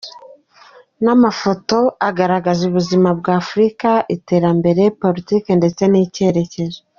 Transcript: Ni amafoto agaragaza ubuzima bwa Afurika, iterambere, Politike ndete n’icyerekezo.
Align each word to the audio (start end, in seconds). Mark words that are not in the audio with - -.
Ni 1.03 1.09
amafoto 1.15 1.77
agaragaza 2.09 2.61
ubuzima 2.69 3.09
bwa 3.19 3.33
Afurika, 3.41 3.89
iterambere, 4.15 4.81
Politike 5.01 5.49
ndete 5.59 5.83
n’icyerekezo. 5.89 6.79